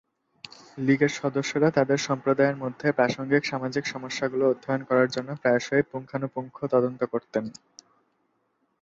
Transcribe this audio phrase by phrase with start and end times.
[0.77, 7.45] লীগের সদস্যরা তাদের সম্প্রদায়ের মধ্যে প্রাসঙ্গিক সামাজিক সমস্যাগুলি অধ্যয়ন করার জন্য প্রায়শই পুঙ্খানুপুঙ্খ তদন্ত করতেন।